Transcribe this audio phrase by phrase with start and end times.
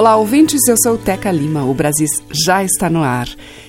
[0.00, 1.62] Olá, ouvintes, eu sou Teca Lima.
[1.62, 3.28] O Brasil já está no ar.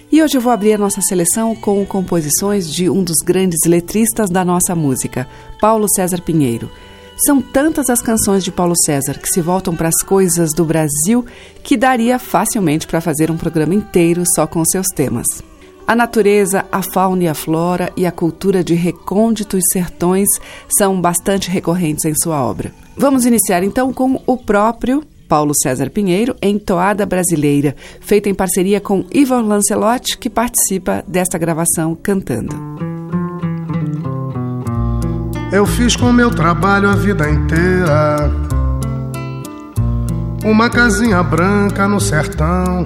[0.09, 4.29] E hoje eu vou abrir a nossa seleção com composições de um dos grandes letristas
[4.29, 5.27] da nossa música,
[5.59, 6.71] Paulo César Pinheiro.
[7.17, 11.25] São tantas as canções de Paulo César que se voltam para as coisas do Brasil
[11.61, 15.27] que daria facilmente para fazer um programa inteiro só com seus temas.
[15.85, 20.29] A natureza, a fauna e a flora e a cultura de recônditos sertões
[20.77, 22.73] são bastante recorrentes em sua obra.
[22.95, 28.81] Vamos iniciar então com o próprio Paulo César Pinheiro em Toada Brasileira, feita em parceria
[28.81, 32.53] com Ivor Lancelotti, que participa desta gravação cantando.
[35.49, 38.29] Eu fiz com meu trabalho a vida inteira
[40.43, 42.85] uma casinha branca no sertão,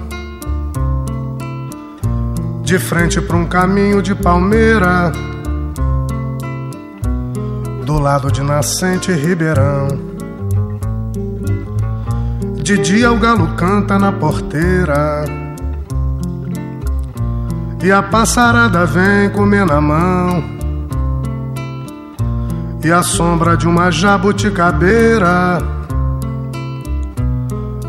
[2.62, 5.10] de frente para um caminho de palmeira,
[7.84, 10.05] do lado de nascente Ribeirão.
[12.66, 15.24] De dia o galo canta na porteira.
[17.80, 20.42] E a passarada vem comer na mão.
[22.82, 25.62] E a sombra de uma jabuticabeira.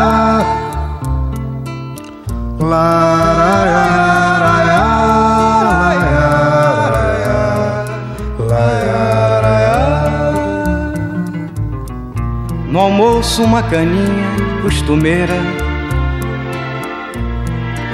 [12.68, 15.34] No almoço uma caninha costumeira.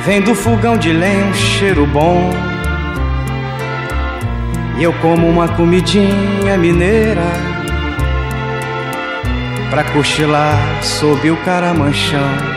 [0.07, 2.31] Vem do fogão de lenha um cheiro bom.
[4.79, 7.21] E eu como uma comidinha mineira.
[9.71, 12.52] Pra cochilar sob o caramanchão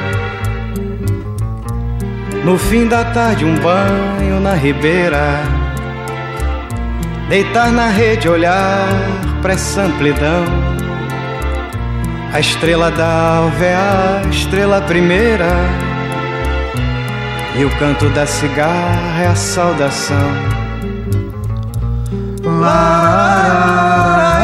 [2.46, 5.42] no fim da tarde, um banho na ribeira.
[7.28, 8.88] Deitar na rede, olhar
[9.42, 10.46] pra essa amplidão.
[12.32, 15.48] A estrela d'alva é a estrela primeira.
[17.58, 20.30] E o canto da cigarra é a saudação.
[22.44, 24.35] Lararara,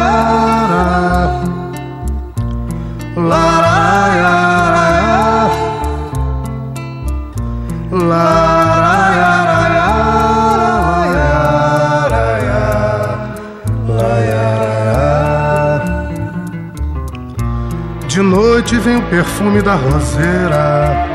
[18.08, 21.08] De noite vem o perfume da roseira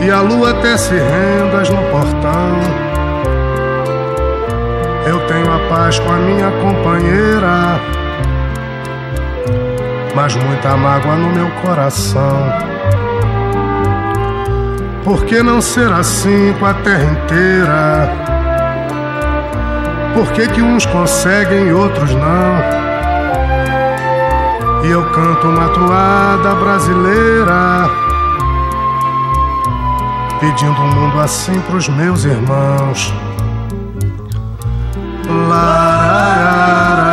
[0.00, 2.58] E a lua tece rendas no portão.
[5.06, 7.80] Eu tenho a paz com a minha companheira
[10.14, 12.70] Mas muita mágoa no meu coração
[15.04, 18.30] por que não ser assim com a terra inteira?
[20.14, 22.80] Por que, que uns conseguem e outros não?
[24.84, 27.88] E eu canto uma toada brasileira,
[30.40, 33.14] pedindo um mundo assim pros meus irmãos.
[35.48, 37.09] Laraiaraiara,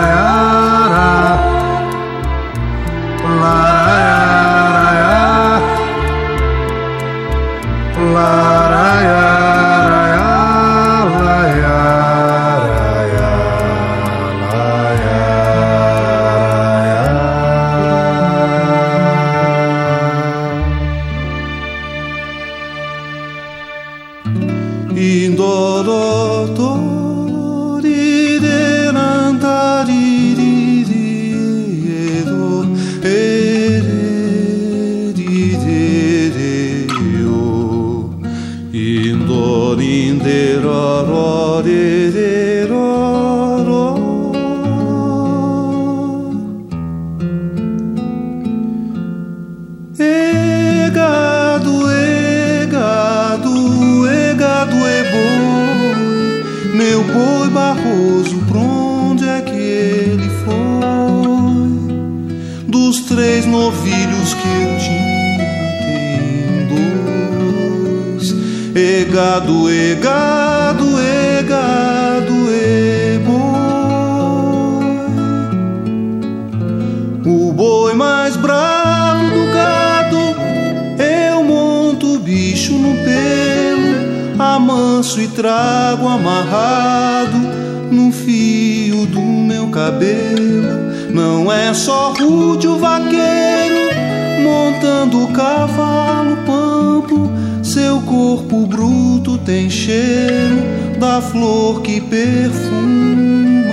[82.68, 87.38] bicho no pelo, amanso e trago amarrado
[87.90, 90.68] no fio do meu cabelo.
[91.10, 93.90] Não é só rude o vaqueiro
[94.44, 97.32] montando o cavalo pampo.
[97.64, 100.58] Seu corpo bruto tem cheiro
[101.00, 103.67] da flor que perfuma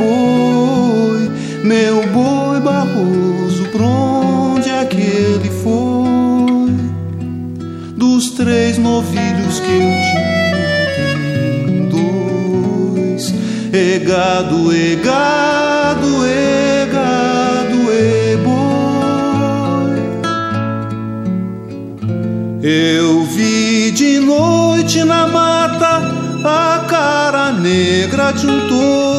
[0.00, 1.30] boi,
[1.62, 6.70] meu boi barroso, pra onde é que ele foi?
[7.96, 13.34] Dos três novilhos que eu tinha, dois.
[13.72, 18.70] E gado, e gado, e gado, e boi.
[22.62, 26.02] Eu vi de noite na mata
[26.42, 29.09] a cara negra de um touro.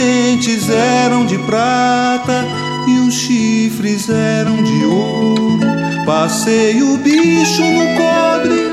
[0.00, 2.46] Dentes eram de prata
[2.88, 5.60] e os chifres eram de ouro.
[6.06, 8.72] Passei o bicho no cobre,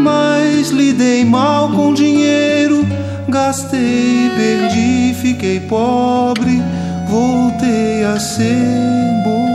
[0.00, 2.86] mas lidei mal com dinheiro.
[3.28, 6.62] Gastei, perdi, fiquei pobre,
[7.08, 8.62] voltei a ser
[9.24, 9.48] boiadeiro.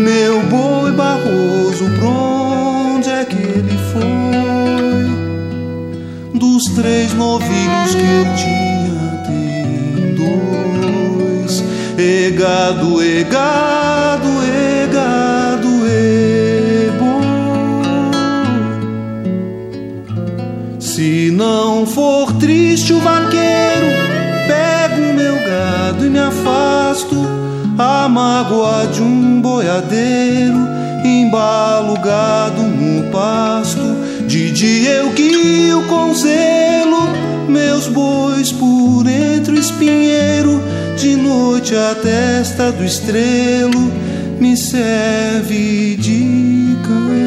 [0.00, 4.04] Meu boi barroso, pra onde é que ele foi?
[6.38, 11.62] Dos três novilhos que eu tinha, tem dois.
[11.98, 13.02] E gado,
[27.78, 30.68] A mágoa de um boiadeiro,
[31.04, 34.04] embalo gado no pasto.
[34.26, 37.08] De dia eu guio com zelo
[37.48, 40.62] meus bois por entre o espinheiro.
[40.96, 43.92] De noite a testa do estrelo
[44.38, 47.24] me serve de candeeiro.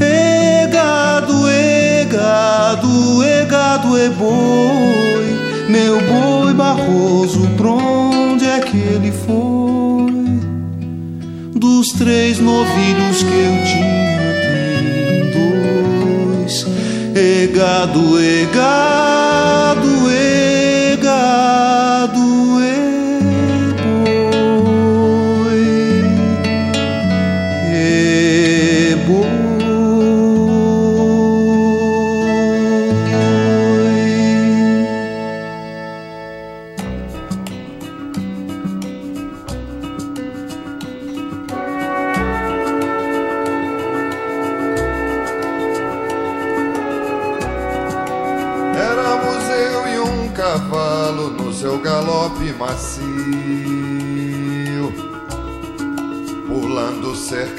[0.00, 5.38] E gado, e gado, e gado, e boi,
[5.68, 6.13] meu boi
[6.74, 10.12] barroso, pra onde é que ele foi?
[11.54, 16.66] Dos três novilhos que eu tinha, tem dois.
[17.14, 18.20] E gado,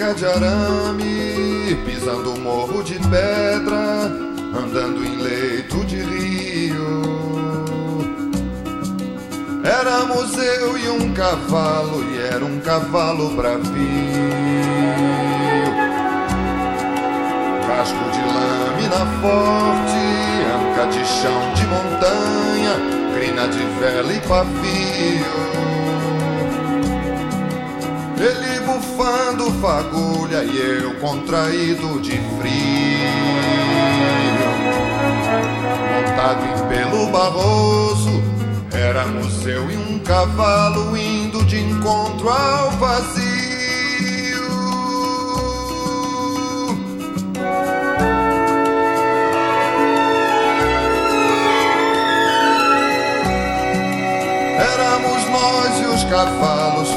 [0.06, 4.12] cerca de arame, pisando um morro de pedra,
[4.54, 7.02] andando em leito de rio.
[9.64, 13.66] Éramos eu e um cavalo, e era um cavalo bravio
[17.68, 20.04] casco de lâmina forte,
[20.54, 22.76] anca de chão de montanha,
[23.16, 25.75] crina de vela e pavio.
[28.17, 32.95] Ele bufando fagulha e eu contraído de frio.
[35.93, 38.24] Montado em pelo barroso,
[38.72, 43.36] éramos eu e um cavalo indo de encontro ao vazio.
[54.57, 56.89] Éramos nós e os cavalos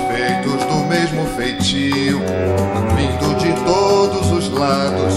[0.89, 2.21] mesmo feitio,
[2.97, 5.15] vindo de todos os lados,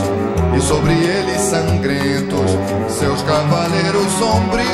[0.56, 2.51] e sobre eles sangrentos,
[2.90, 4.72] seus cavaleiros sombrios.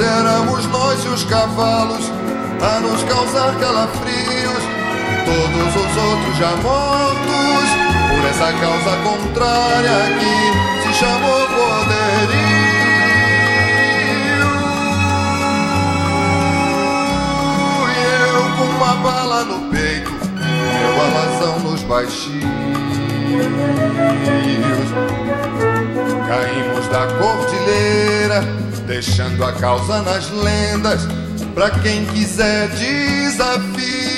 [0.00, 2.10] Éramos nós e os cavalos
[2.60, 4.62] a nos causar calafrios,
[5.24, 7.68] todos os outros já mortos,
[8.10, 11.47] por essa causa contrária que se chamou
[18.58, 22.42] com uma bala no peito, é deu alazão nos baixinhos.
[26.26, 28.42] Caímos da cordilheira,
[28.86, 31.06] deixando a causa nas lendas,
[31.54, 34.17] pra quem quiser desafio.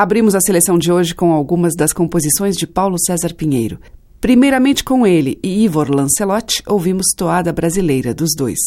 [0.00, 3.80] Abrimos a seleção de hoje com algumas das composições de Paulo César Pinheiro.
[4.20, 8.60] Primeiramente com ele e Ivor Lancelotti, ouvimos Toada Brasileira dos dois.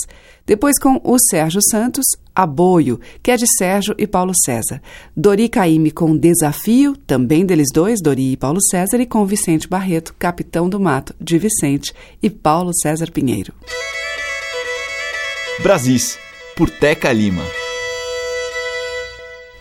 [0.46, 2.04] Depois com o Sérgio Santos,
[2.36, 4.82] Aboio, que é de Sérgio e Paulo César.
[5.16, 10.14] Dori Caime com Desafio, também deles dois, Dori e Paulo César, e com Vicente Barreto,
[10.20, 13.54] Capitão do Mato, de Vicente e Paulo César Pinheiro.
[15.64, 16.20] Brasis,
[16.58, 17.61] por Teca Lima.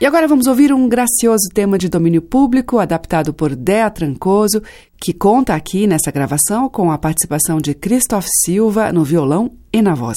[0.01, 4.63] E agora vamos ouvir um gracioso tema de domínio público adaptado por Dea Trancoso,
[4.99, 9.95] que conta aqui nessa gravação com a participação de Christoph Silva no violão e na
[9.95, 10.17] voz.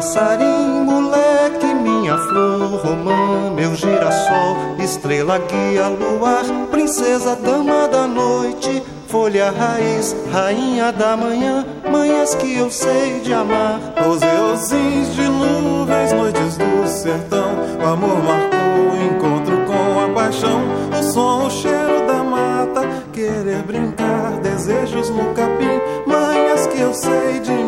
[0.00, 9.50] passarinho, moleque, minha flor, romã, meu girassol, estrela, guia, luar, princesa, dama da noite, folha,
[9.50, 13.78] raiz, rainha da manhã, manhãs que eu sei de amar.
[14.08, 20.62] Ozeosins de nuvens, noites do sertão, o amor marcou o encontro com a paixão,
[20.98, 27.40] o som, o cheiro da mata, querer brincar, desejos no capim, manhãs que eu sei
[27.40, 27.59] de.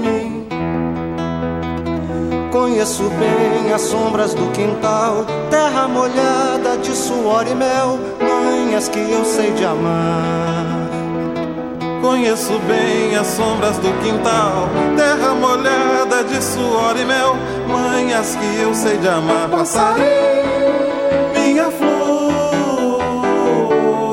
[2.52, 9.24] Conheço bem as sombras do quintal, terra molhada de suor e mel, manhas que eu
[9.24, 10.90] sei de amar.
[12.02, 17.36] Conheço bem as sombras do quintal, terra molhada de suor e mel,
[17.66, 19.48] manhas que eu sei de amar.
[19.48, 20.04] Passarinho,
[21.32, 23.00] minha flor,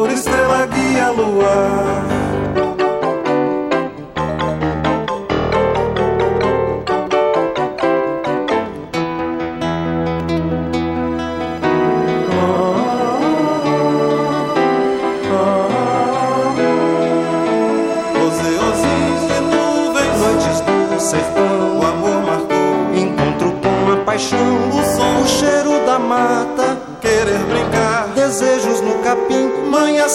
[0.09, 2.18] estrela guia luar.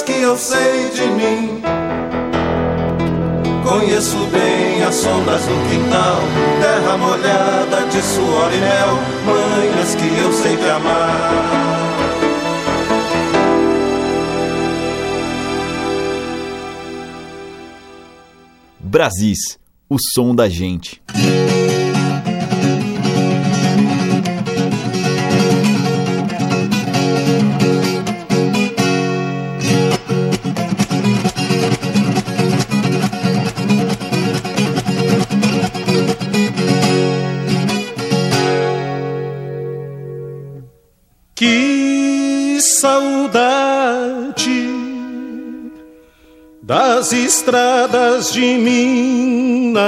[0.04, 1.62] Que eu sei de mim.
[3.62, 6.20] Conheço bem as sombras do quintal,
[6.60, 11.30] terra molhada de suor e mel, manhas que eu sei de amar.
[18.80, 21.02] Brasis, o som da gente.
[47.44, 49.84] Estradas de Minas,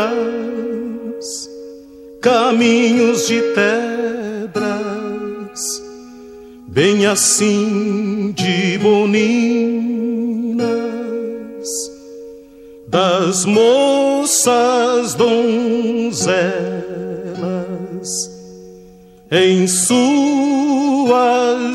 [2.20, 4.60] caminhos de pedras,
[6.68, 10.66] bem assim de boninas,
[12.86, 16.26] das moças donzelas
[19.30, 20.76] em suas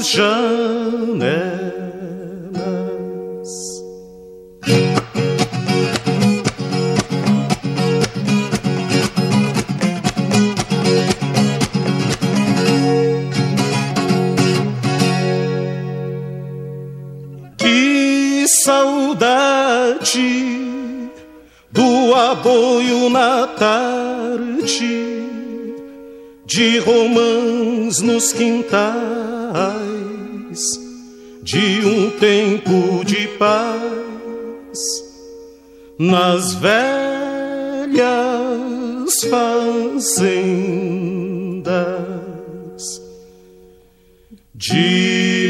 [0.08, 1.51] janelas
[22.32, 25.26] do aboio na tarde,
[26.46, 29.02] de romãs nos quintais,
[31.44, 34.80] de um tempo de paz
[36.00, 36.72] nas velhas
[39.30, 40.32] fazendas
[44.56, 45.41] de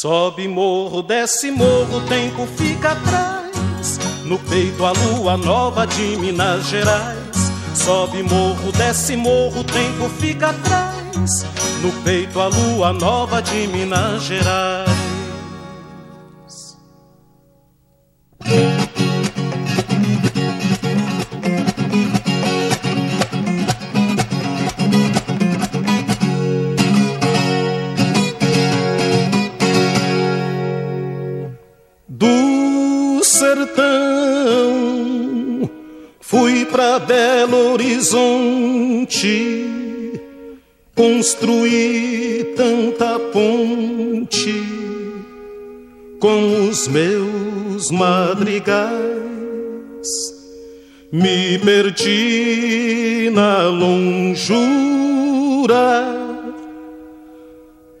[0.00, 3.98] Sobe morro, desce morro, o tempo fica atrás.
[4.24, 7.52] No peito a lua nova de Minas Gerais.
[7.74, 11.44] Sobe morro, desce morro, o tempo fica atrás.
[11.82, 14.88] No peito a lua nova de Minas Gerais.
[36.30, 39.18] Fui pra Belo Horizonte,
[40.94, 44.62] construí tanta ponte
[46.20, 48.70] com os meus madrigais.
[51.10, 54.46] Me perdi na longura,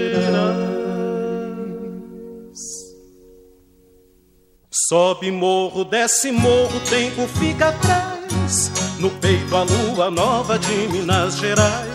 [4.71, 8.71] Sobe morro, desce morro, tempo fica atrás.
[9.01, 11.89] No peito a lua nova de Minas Gerais.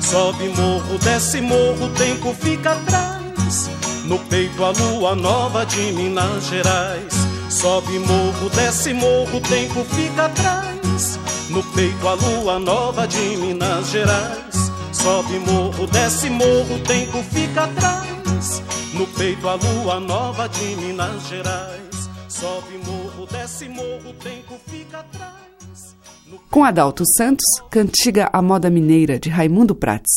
[0.00, 3.21] Sobe morro, desce morro, tempo fica atrás.
[4.12, 7.14] No peito a lua nova de Minas Gerais.
[7.48, 11.18] Sobe morro, desce morro, o tempo fica atrás.
[11.48, 14.70] No peito a lua nova de Minas Gerais.
[14.92, 18.62] Sobe morro, desce morro, o tempo fica atrás.
[18.92, 22.10] No peito a lua nova de Minas Gerais.
[22.28, 25.41] Sobe morro, desce morro, o tempo fica atrás.
[26.52, 30.12] Com Adalto Santos, Cantiga a Moda Mineira, de Raimundo Prates.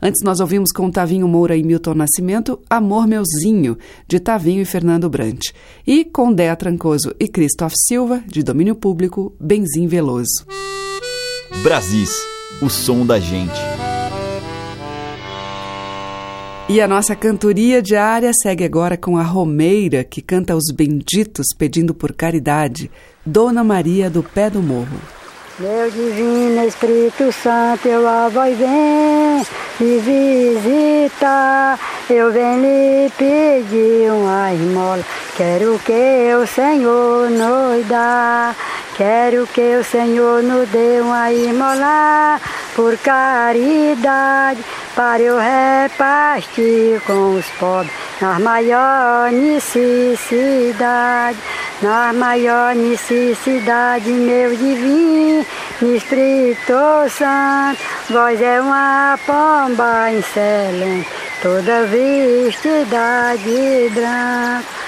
[0.00, 3.76] Antes nós ouvimos com Tavinho Moura e Milton Nascimento, Amor Meuzinho,
[4.06, 5.48] de Tavinho e Fernando Brant.
[5.84, 10.46] E com Dea Trancoso e Christoph Silva, de domínio público, Benzim Veloso.
[11.64, 12.12] Brasis,
[12.62, 13.60] o som da gente.
[16.68, 21.92] E a nossa cantoria diária segue agora com a Romeira, que canta os benditos pedindo
[21.92, 22.88] por caridade,
[23.26, 25.19] Dona Maria do Pé do Morro.
[25.60, 29.44] Meu divino Espírito Santo, eu a voz vem
[29.78, 31.78] me visita.
[32.08, 35.04] Eu venho lhe pedir uma esmola.
[35.36, 38.56] Quero que o Senhor nos dá.
[39.00, 42.38] Quero que o Senhor nos dê uma esmola
[42.76, 44.62] por caridade
[44.94, 50.28] para eu repartir com os pobres nas maior necessidade,
[51.80, 55.46] na maior necessidade, meu divino
[55.80, 61.08] Espírito Santo, vós é uma pomba excelente,
[61.40, 64.79] toda vestida de branco.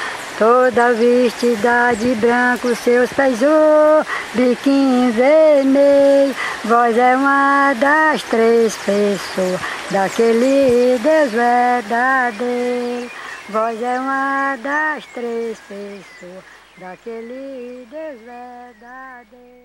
[0.42, 6.34] Toda vestida de branco, seus pés o biquinho vermelho.
[6.64, 9.60] Vós é uma das três pessoas
[9.92, 13.08] daquele Deus verdadeiro.
[13.50, 16.42] Vós é uma das três pessoas
[16.76, 19.61] daquele Deus verdadeiro.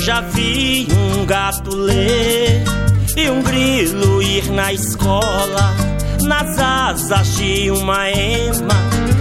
[0.00, 2.64] Já vi um gato ler
[3.16, 5.74] e um grilo ir na escola,
[6.22, 8.74] nas asas de uma ema,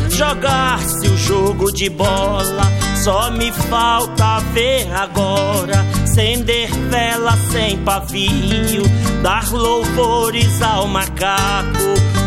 [0.09, 2.63] jogar-se o jogo de bola.
[3.03, 8.83] Só me falta ver agora, acender vela sem pavio,
[9.21, 11.77] dar louvores ao macaco,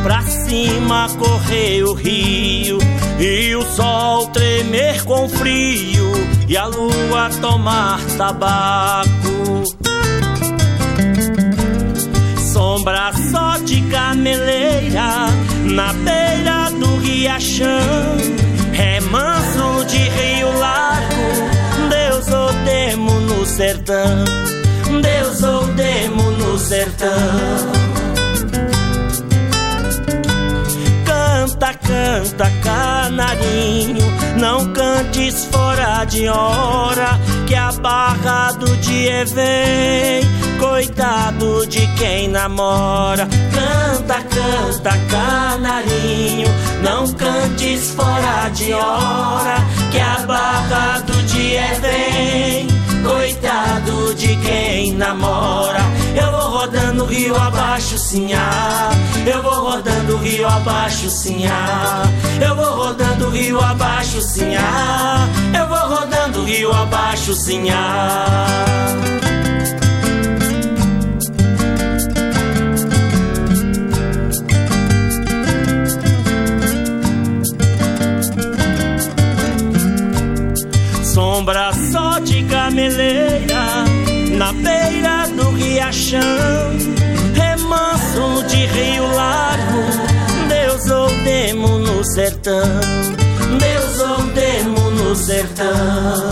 [0.03, 2.79] pra cima correr o rio
[3.19, 6.13] e o sol tremer com frio
[6.49, 9.63] e a lua tomar tabaco.
[12.53, 15.27] Sombra só de gameleira
[15.65, 18.17] na beira do riachão,
[18.73, 24.25] remanso de rio largo, Deus ou demo no sertão,
[25.01, 27.92] Deus ou demo no sertão.
[32.23, 33.27] Canta, canta
[34.39, 40.23] não cantes fora de hora, que a barra do dia vem.
[40.57, 46.47] Coitado de quem namora, canta, canta, canarinho,
[46.85, 49.57] não cantes fora de hora,
[49.91, 52.82] que a barra do dia vem.
[53.03, 55.81] Coitado de quem namora,
[56.15, 58.91] eu vou rodando rio abaixo, sinhá.
[59.27, 62.05] Eu vou rodando rio abaixo, sinhá.
[62.41, 65.29] Eu vou rodando rio abaixo, sinhá.
[65.59, 68.27] Eu vou rodando rio abaixo, sinhá.
[81.13, 82.02] Sombra só
[82.63, 83.85] gameleira
[84.39, 86.21] na beira do riachão,
[87.35, 89.83] remanso de rio largo,
[90.49, 92.63] Deus ou demo no sertão,
[93.59, 96.31] Deus ou demo no sertão.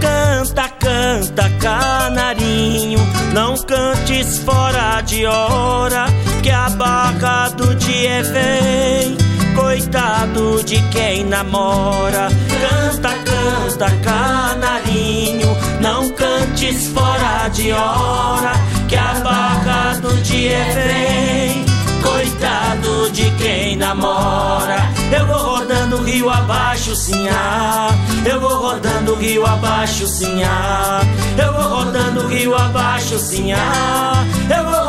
[0.00, 3.00] Canta, canta, canarinho,
[3.34, 6.06] não cantes fora de hora,
[6.40, 9.31] que a barra do dia vem.
[9.72, 12.28] Coitado de quem namora,
[12.60, 18.52] canta, canta, canarinho, não cantes fora de hora,
[18.86, 21.64] que a barra do dia vem.
[22.02, 24.76] Coitado de quem namora,
[25.10, 27.88] eu vou rodando rio abaixo, sinhá.
[28.26, 31.00] Eu vou rodando rio abaixo, sinhá.
[31.42, 34.22] Eu vou rodando rio abaixo, sinhá.
[34.54, 34.81] Eu vou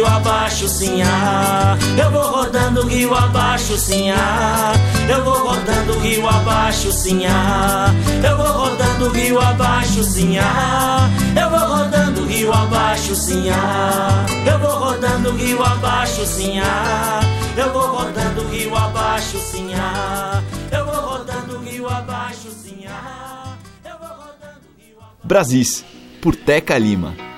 [0.00, 1.76] rio abaixo, sim, ah.
[1.98, 4.72] Eu vou rodando rio abaixo, sim, ah.
[5.08, 7.92] Eu vou rodando rio abaixo, sim, ah.
[8.26, 11.08] Eu vou rodando rio abaixo, sim, ah.
[11.38, 14.26] Eu vou rodando rio abaixo, sim, ah.
[14.46, 17.20] Eu vou rodando rio abaixo, sim, ah.
[17.56, 20.42] Eu vou rodando rio abaixo, sim, ah.
[20.72, 23.56] Eu vou rodando rio abaixo, sim, ah.
[25.22, 25.84] Brasis,
[26.22, 27.29] por Teca Lima.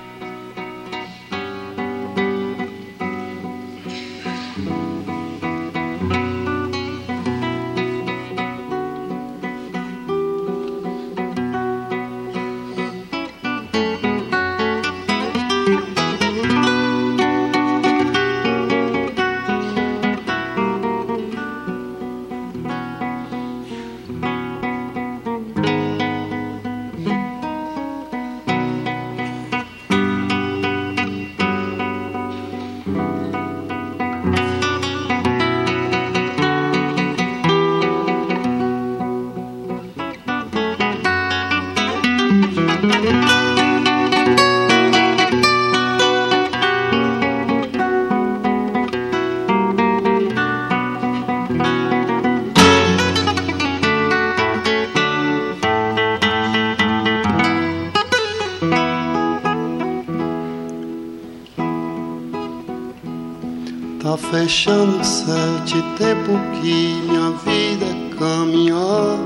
[64.02, 67.86] Tá fechando sete tempo que minha vida
[68.18, 69.16] caminhar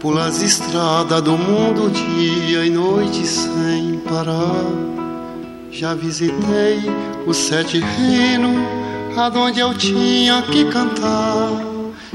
[0.00, 4.66] Pelas estradas do mundo dia e noite sem parar.
[5.70, 6.80] Já visitei
[7.24, 8.56] os sete reinos
[9.16, 11.52] aonde eu tinha que cantar.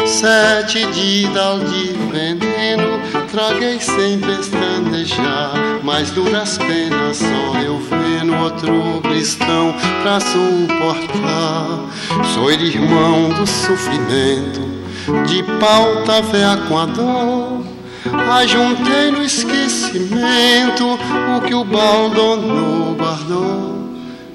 [0.06, 3.00] Sete didal de veneno
[3.36, 11.90] traguei sem pestanejar Mas duras penas só eu vendo outro cristão pra suportar
[12.34, 14.62] Sou irmão do sofrimento
[15.28, 17.66] De pauta véia com a dor.
[18.40, 20.98] Ajuntei no esquecimento
[21.38, 23.76] O que o baldono guardou.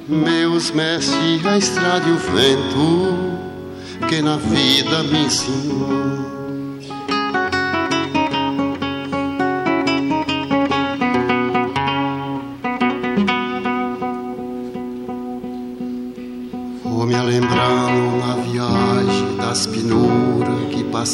[0.06, 3.40] Meus mestres, a estrada e o vento
[4.08, 6.39] que na vida me ensinou.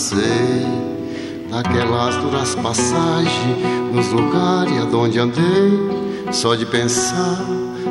[0.06, 0.66] Passei,
[1.50, 5.96] daquelas duras passagens nos lugares aonde andei.
[6.30, 7.44] Só de pensar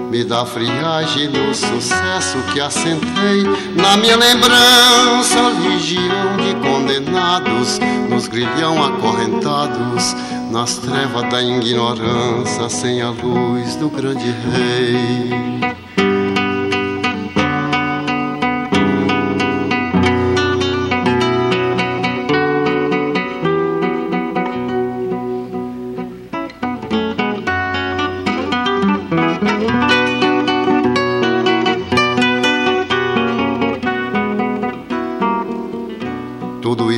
[0.09, 3.43] me dá friagem no sucesso que assentei
[3.75, 10.15] na minha lembrança, legião de condenados nos grilhão acorrentados
[10.51, 15.84] nas trevas da ignorância, sem a luz do grande rei.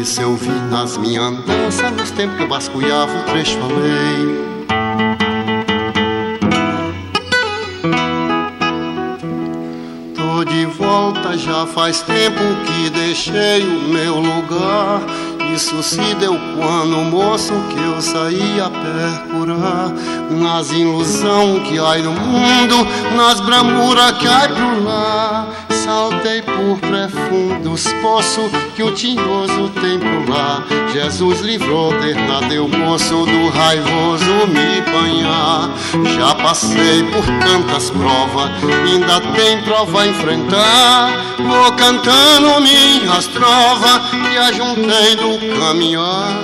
[0.07, 4.47] Isso eu vi nas minhas andanças, nos tempos que eu vasculhava o trecho além.
[10.15, 15.01] Tô de volta, já faz tempo que deixei o meu lugar.
[15.53, 19.91] Isso se deu quando, moço, que eu saí a percurar
[20.29, 27.87] Nas ilusão que há no mundo, nas bramuras que há pro lá saltei por profundos
[28.01, 30.61] poços que o tinhoso tem por lá.
[30.91, 35.69] Jesus livrou, Bernadeu, moço do raivoso me banhar.
[36.17, 38.51] Já passei por tantas provas,
[38.85, 41.09] ainda tem prova a enfrentar.
[41.37, 46.37] Vou cantando minhas trovas que ajuntei do caminhar.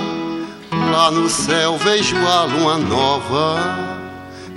[0.90, 4.00] Lá no céu vejo a lua nova,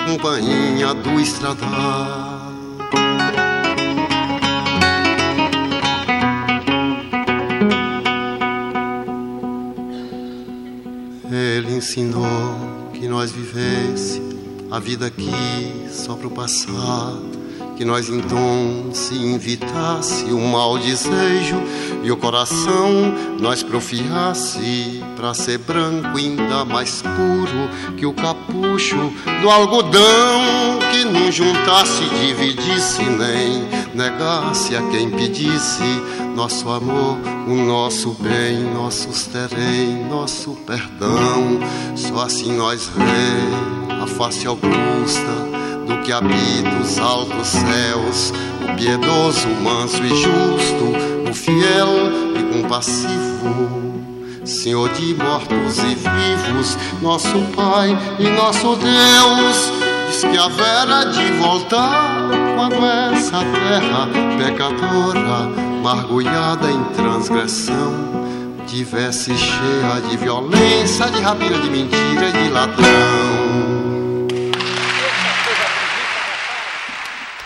[0.05, 2.37] companhia do estradar.
[11.77, 14.21] Ensinou que nós vivesse
[14.71, 15.29] a vida aqui
[15.91, 17.13] só pro passar,
[17.77, 21.61] que nós então se invitasse o mau desejo
[22.03, 29.49] e o coração nós profiasse para ser branco ainda mais puro que o capucho do
[29.49, 35.83] algodão que não juntasse, dividisse nem negasse a quem pedisse
[36.35, 37.17] nosso amor,
[37.47, 41.59] o nosso bem, nossos terem, nosso perdão.
[41.95, 45.57] Só assim nós vê a face augusta
[46.07, 48.33] que habita os altos céus,
[48.63, 51.89] o piedoso, manso e justo, o fiel
[52.33, 53.91] e compassivo.
[54.45, 57.89] Senhor de mortos e vivos, nosso Pai
[58.19, 59.73] e nosso Deus,
[60.07, 65.49] diz que haverá de voltar quando essa terra pecadora
[65.83, 67.93] mergulhada em transgressão,
[68.65, 73.76] tivesse cheia de violência, de rapina, de mentira e de ladrão.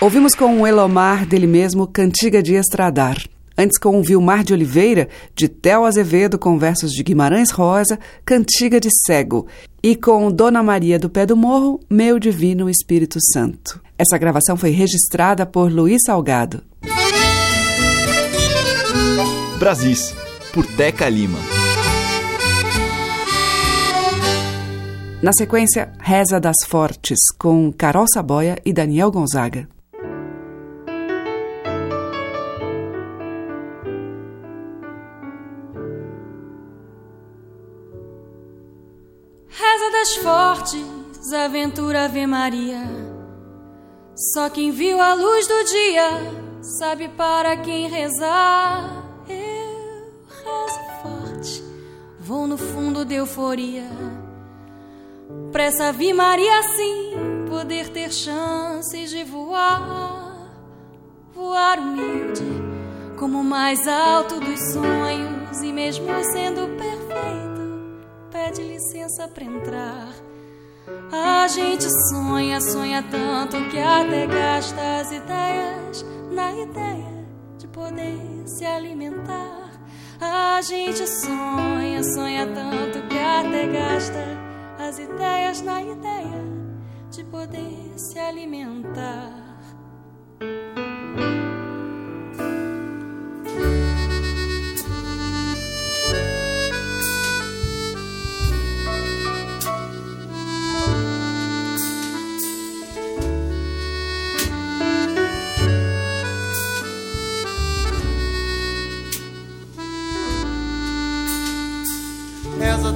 [0.02, 3.24] Ouvimos com o Elomar dele mesmo Cantiga de Estradar.
[3.56, 8.80] Antes com o Vilmar de Oliveira, de Tel Azevedo, com versos de Guimarães Rosa, Cantiga
[8.80, 9.46] de Cego.
[9.84, 13.80] E com Dona Maria do Pé do Morro, Meu Divino Espírito Santo.
[13.96, 16.64] Essa gravação foi registrada por Luiz Salgado.
[19.60, 20.16] Brasis,
[20.52, 21.38] por Teca Lima.
[25.22, 29.68] Na sequência, Reza das Fortes, com Carol Saboia e Daniel Gonzaga.
[40.02, 42.82] Reza das Fortes, aventura Ave Maria.
[44.34, 46.10] Só quem viu a luz do dia
[46.80, 49.06] sabe para quem rezar.
[49.30, 51.64] Eu rezo forte,
[52.20, 53.88] vou no fundo de euforia.
[55.52, 60.50] Pressa vi Maria sim poder ter chances de voar.
[61.32, 62.44] Voar humilde,
[63.20, 67.51] como o mais alto dos sonhos, e mesmo sendo perfeito,
[68.42, 70.10] pede licença para entrar.
[71.12, 77.28] A gente sonha, sonha tanto que até gasta as ideias na ideia
[77.60, 78.18] de poder
[78.48, 79.70] se alimentar.
[80.20, 84.26] A gente sonha, sonha tanto que até gasta
[84.80, 86.44] as ideias na ideia
[87.12, 89.42] de poder se alimentar.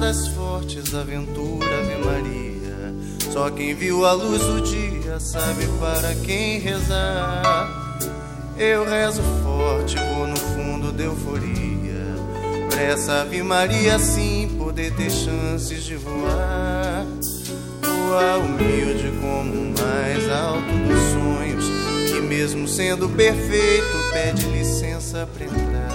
[0.06, 2.94] Das fortes, aventura, Ave Maria.
[3.32, 7.98] Só quem viu a luz do dia sabe para quem rezar.
[8.56, 12.06] Eu rezo forte, vou no fundo de euforia.
[12.70, 17.04] Pressa, Ave Maria, sim, poder ter chances de voar.
[17.82, 21.64] Voar humilde como o mais alto dos sonhos.
[22.08, 25.85] Que mesmo sendo perfeito, pede licença pra entrar.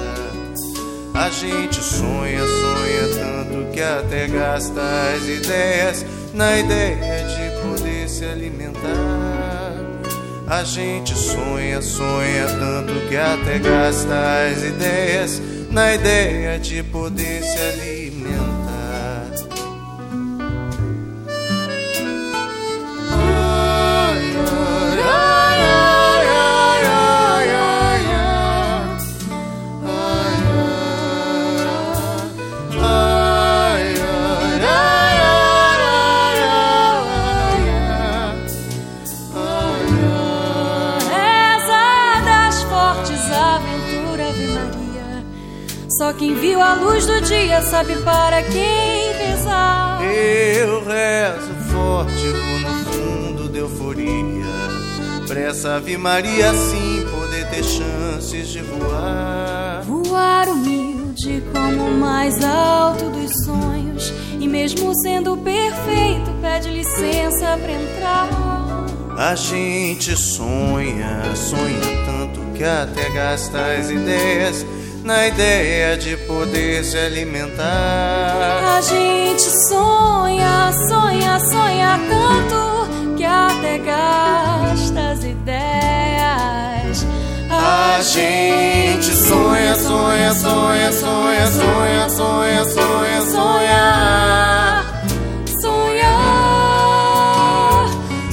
[1.13, 4.81] A gente sonha, sonha tanto que até gasta
[5.15, 9.75] as ideias na ideia de poder se alimentar.
[10.47, 17.57] A gente sonha, sonha tanto que até gasta as ideias na ideia de poder se
[17.57, 17.90] alimentar.
[46.01, 50.01] Só quem viu a luz do dia sabe para quem rezar.
[50.03, 54.47] Eu rezo forte no fundo de euforia.
[55.27, 59.83] Pressa, vi Ave Maria sim poder ter chances de voar.
[59.83, 64.11] Voar humilde como o mais alto dos sonhos.
[64.39, 68.29] E mesmo sendo perfeito, pede licença pra entrar.
[69.19, 74.65] A gente sonha, sonha tanto que até gasta as ideias
[75.03, 78.77] na ideia de poder se alimentar.
[78.77, 87.05] A gente sonha, sonha, sonha tanto que até gasta as ideias.
[87.49, 94.85] A, gente, sonha, sonha, sonha, sonha, sonha, sonha, sonha, sonha.
[95.61, 96.51] Sonhar,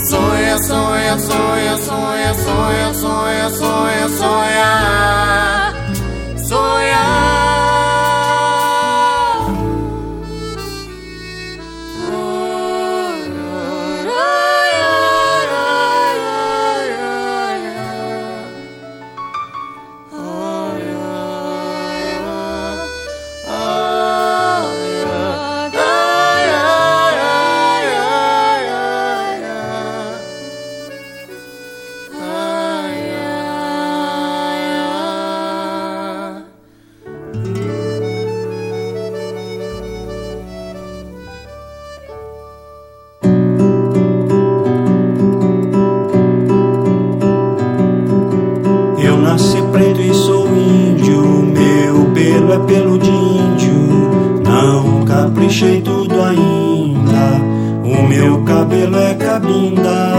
[0.09, 4.09] sonha, sonha, sonha, sonha, sonha, sonha, sonha, sonha.
[4.09, 5.47] sonha.
[52.66, 54.40] pelo de índio.
[54.44, 57.40] Não caprichei tudo ainda.
[57.84, 60.14] O meu cabelo é cabinda.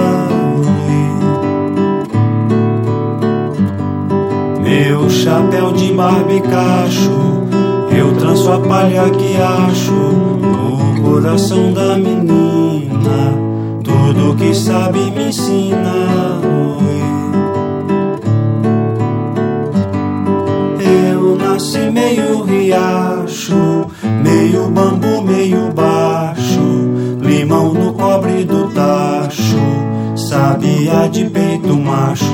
[4.61, 7.11] Meu chapéu de barbicacho.
[7.91, 13.33] Eu tranço a palha que acho no coração da menina.
[13.83, 16.49] Tudo que sabe me ensina.
[22.10, 23.88] meio riacho,
[24.24, 26.60] meio bambu, meio baixo,
[27.22, 29.60] limão no cobre do tacho,
[30.16, 32.26] sabia de peito macho.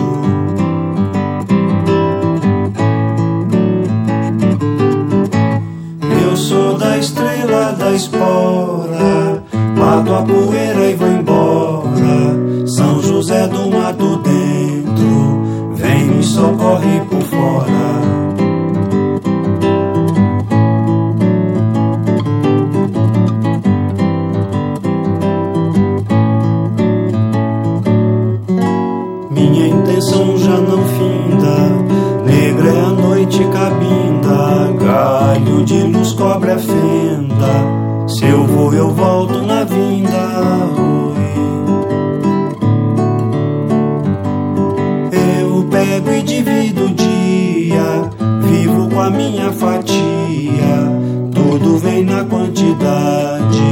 [6.24, 9.44] Eu sou da estrela da espora,
[9.78, 12.66] bato a poeira e vou embora.
[12.68, 18.25] São José do Mato dentro, vem me socorre por fora.
[36.76, 38.08] fazenda.
[38.08, 40.36] Se eu vou, eu volto na vinda.
[45.12, 48.12] Eu pego e divido o dia,
[48.42, 49.96] vivo com a minha fatia.
[51.34, 53.64] Tudo vem na quantidade,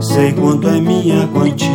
[0.00, 1.74] sei quanto é minha quantia.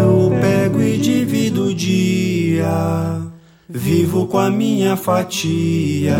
[0.00, 3.22] Eu pego e divido o dia
[3.68, 6.16] vivo com a minha fatia.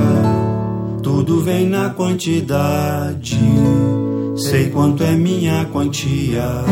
[1.03, 3.37] Tudo vem na quantidade,
[4.37, 6.65] sei quanto é minha quantia.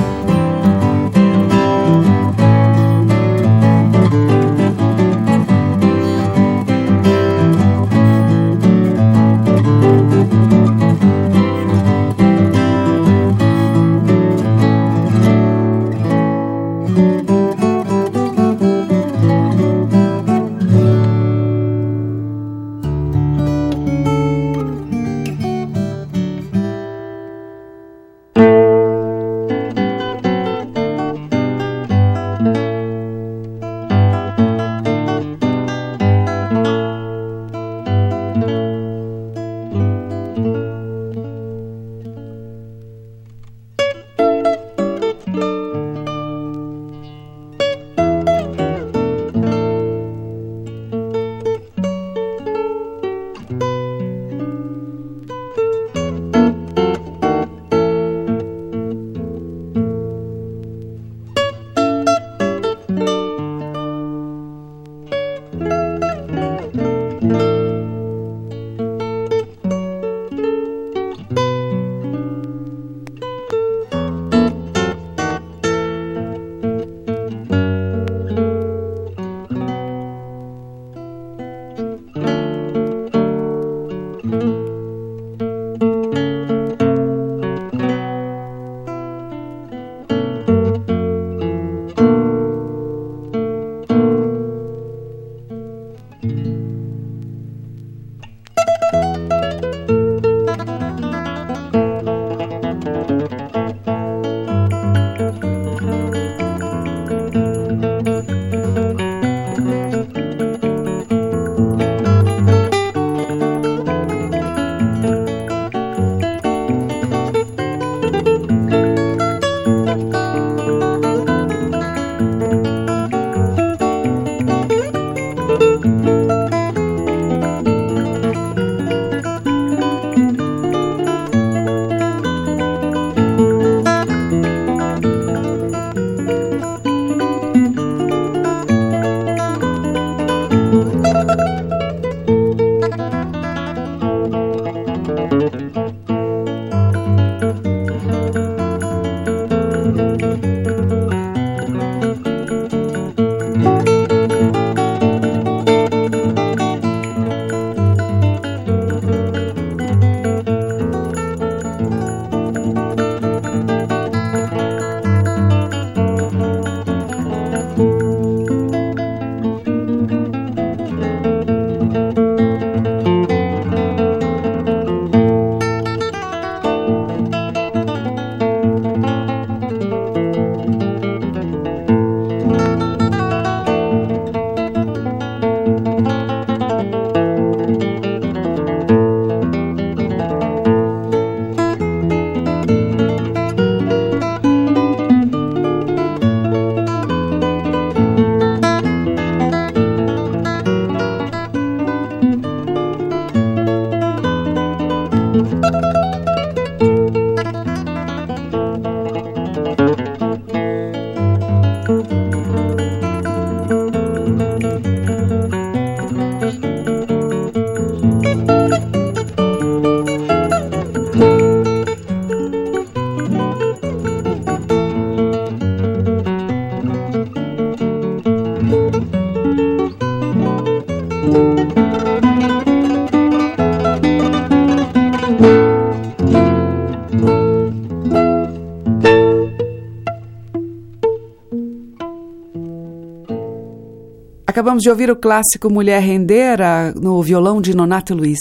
[244.70, 248.38] Acabamos de ouvir o clássico Mulher Rendeira no violão de Nonato Luiz.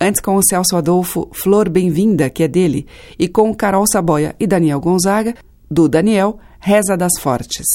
[0.00, 2.86] Antes com o Celso Adolfo, Flor Bem-vinda, que é dele,
[3.18, 5.34] e com Carol Saboia e Daniel Gonzaga,
[5.68, 7.66] do Daniel, Reza das Fortes.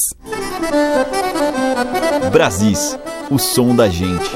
[2.32, 2.98] Brasis,
[3.30, 4.32] o som da gente.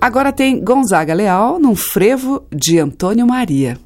[0.00, 3.76] Agora tem Gonzaga Leal num frevo de Antônio Maria.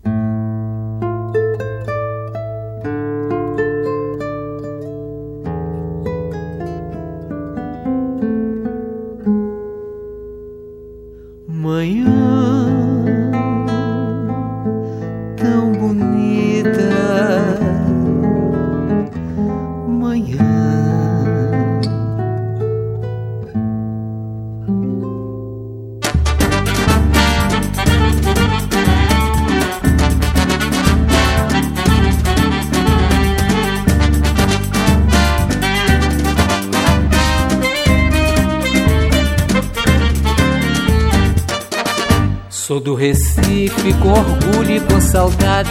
[42.65, 45.69] Sou do Recife com orgulho e com saudade.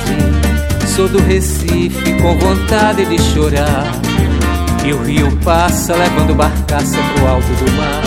[0.93, 3.85] Sou do Recife com vontade de chorar.
[4.85, 8.03] E o rio passa levando barcaça pro alto do mar.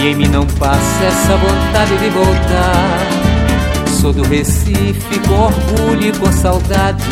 [0.00, 3.88] E em mim não passa essa vontade de voltar.
[4.00, 7.02] Sou do Recife com orgulho e com saudade.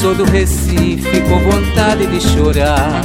[0.00, 3.02] Sou do Recife com vontade de chorar.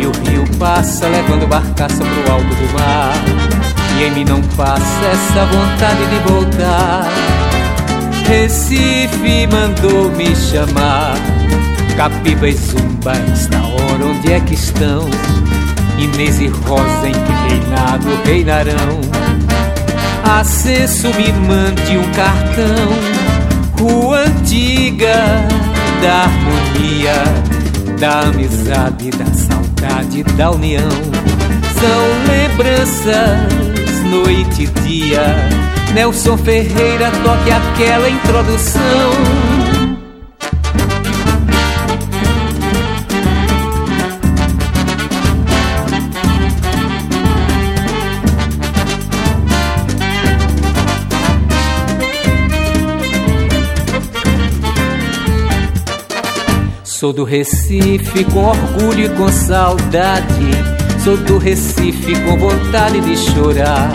[0.00, 3.39] E o rio passa levando barcaça pro alto do mar
[4.00, 7.06] e em mim não passa essa vontade de voltar.
[8.26, 11.16] Recife mandou me chamar.
[11.96, 15.06] Capiba e Zumba, esta hora onde é que estão?
[15.98, 19.00] Inês e Rosa em que reinado reinarão?
[20.24, 22.88] Acesso me mande um cartão.
[23.78, 25.14] Rua antiga
[26.00, 30.88] da harmonia, da amizade, da saudade, da união.
[31.80, 33.59] São lembranças
[34.10, 35.22] noite e dia.
[35.94, 38.80] Nelson Ferreira toque aquela introdução.
[56.82, 63.90] Sou do Recife com orgulho e com saudade Sou do Recife com vontade de chorar.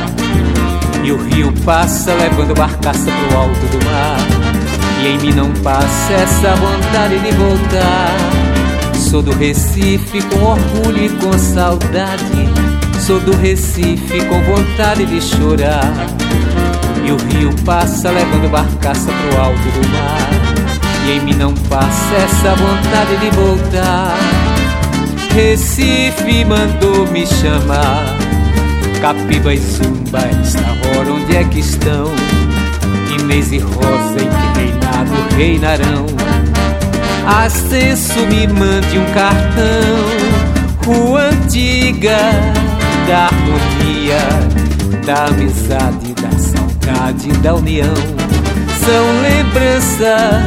[1.04, 4.18] E o rio passa levando barcaça pro alto do mar.
[5.04, 8.12] E em mim não passa essa vontade de voltar.
[8.96, 12.50] Sou do Recife com orgulho e com saudade.
[13.00, 15.94] Sou do Recife com vontade de chorar.
[17.06, 20.30] E o rio passa levando barcaça pro alto do mar.
[21.06, 24.45] E em mim não passa essa vontade de voltar.
[25.36, 28.06] Recife mandou me chamar.
[29.02, 32.06] Capiba e Zumba, esta hora onde é que estão?
[33.20, 36.06] Inês e Rosa em que reinado reinarão?
[37.28, 40.06] Ascenso me mande um cartão.
[40.86, 42.18] Rua antiga
[43.06, 44.22] da harmonia,
[45.06, 47.94] da amizade, da saudade, da união.
[48.86, 50.40] São lembranças,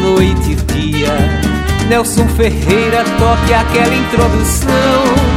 [0.00, 1.51] noite e dia
[1.88, 5.31] Nelson Ferreira toque aquela introdução.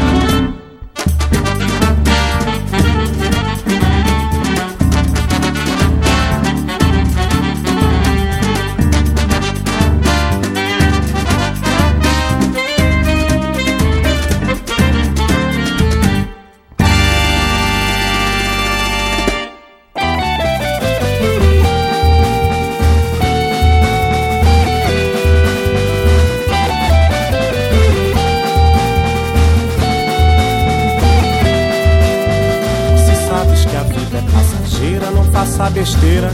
[35.85, 36.31] Besteira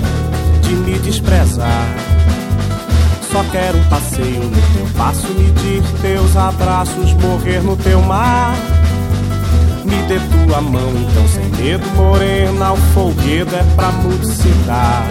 [0.62, 1.86] de me desprezar.
[3.30, 8.56] Só quero um passeio no teu passo, medir teus abraços, morrer no teu mar.
[9.84, 15.06] Me dê tua mão, então sem medo, morena, o folguedo é pra mudicitar.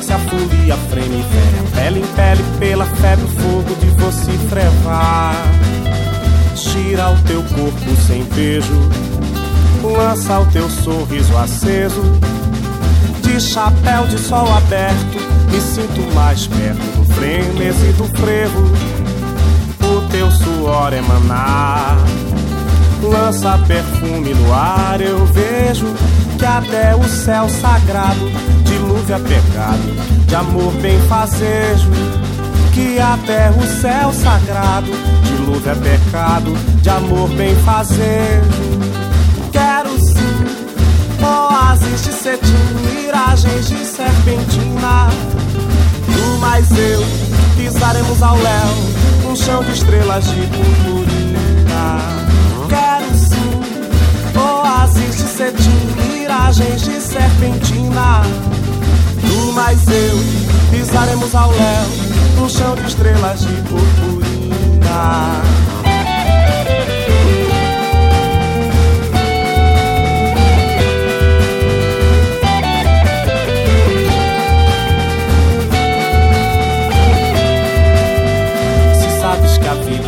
[0.00, 5.36] Se a folia freme e pele em pele pela febre, o fogo de você frevar.
[6.56, 8.90] Tira o teu corpo sem beijo,
[9.82, 12.02] lança o teu sorriso aceso
[13.34, 15.18] de chapéu de sol aberto,
[15.50, 18.60] me sinto mais perto do frenesi do frevo.
[19.82, 21.96] O teu suor emanar,
[23.02, 25.00] lança perfume no ar.
[25.00, 25.86] Eu vejo
[26.38, 28.30] que até o céu sagrado
[28.64, 31.90] dilúvia pecado de amor bem fazejo.
[32.72, 34.90] que até o céu sagrado
[35.66, 38.42] é pecado, de amor bem fazer.
[41.24, 42.52] Oásis de cetim,
[42.94, 45.08] miragens de serpentina.
[46.08, 47.04] No mais eu
[47.56, 51.98] pisaremos ao léu, um chão de estrelas de purpurina.
[52.68, 53.54] Quero sim
[54.38, 58.22] oásis de cetim, miragens de serpentina.
[59.22, 60.18] No mais eu
[60.70, 65.42] pisaremos ao léu, um chão de estrelas de purpurina.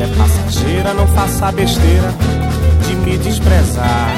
[0.07, 2.15] É passageira, não faça besteira
[2.87, 4.15] de me desprezar.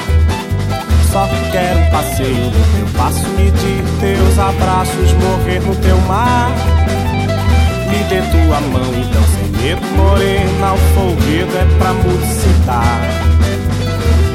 [1.10, 6.50] Só quero um passeio no teu passo, medir teus abraços, morrer no teu mar.
[7.90, 13.00] Me dê tua mão, então sem medo, morena, o folguedo é pra mulcitar.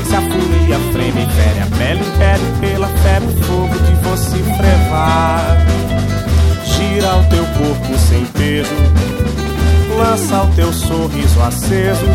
[0.08, 5.58] Se a fúria freme, fere a pele, impere pela febre, fogo de você frevar.
[6.66, 9.43] Gira o teu corpo sem peso
[9.98, 12.06] lança o teu sorriso aceso.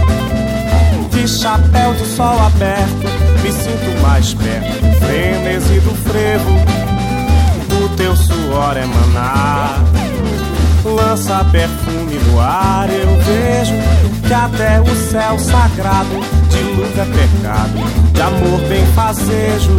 [1.10, 3.06] De chapéu de sol aberto,
[3.42, 6.50] me sinto mais perto do frenesi do frevo.
[7.84, 9.80] O teu suor emanar,
[10.84, 12.88] lança perfume no ar.
[12.90, 13.74] Eu vejo
[14.26, 16.20] que até o céu sagrado
[16.50, 19.76] de luz é pecado, de amor bem fazejo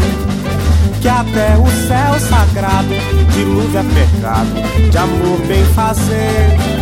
[1.02, 2.90] que até o céu sagrado
[3.32, 6.79] de luz é pecado, de amor bem fazer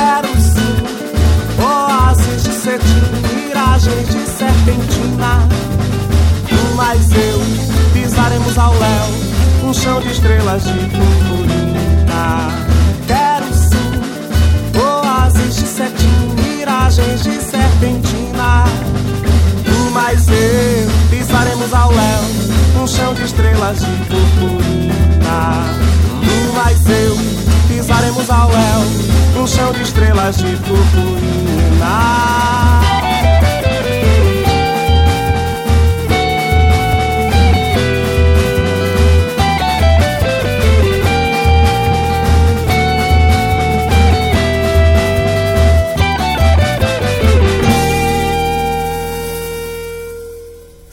[0.00, 0.76] quero sim.
[1.62, 3.02] Oásis de cetim,
[3.34, 5.48] miragens de serpentina.
[6.76, 7.40] Mas eu
[7.92, 12.48] pisaremos ao léu Um chão de estrelas de purpurina.
[13.06, 14.80] Quero sim.
[14.80, 18.64] Oásis de cetim, miragens de serpentina.
[19.92, 25.50] Mas eu pisaremos ao léu Um chão de estrelas de purpurina.
[26.54, 27.49] Mas eu
[27.80, 32.20] pisaremos ao léu um chão de estrelas de purpurina.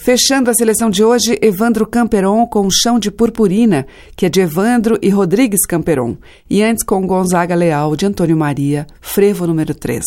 [0.07, 3.85] Fechando a seleção de hoje, Evandro Camperon com Chão de Purpurina,
[4.15, 6.15] que é de Evandro e Rodrigues Camperon.
[6.49, 10.01] E antes com Gonzaga Leal, de Antônio Maria, Frevo número 3.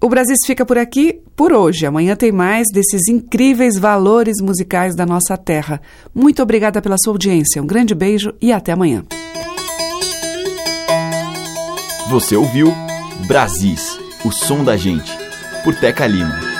[0.00, 1.86] O Brasil fica por aqui por hoje.
[1.86, 5.80] Amanhã tem mais desses incríveis valores musicais da nossa terra.
[6.12, 7.62] Muito obrigada pela sua audiência.
[7.62, 9.04] Um grande beijo e até amanhã.
[12.10, 12.74] Você ouviu
[13.28, 15.16] Brasis, o som da gente,
[15.62, 16.53] por Teca Lima.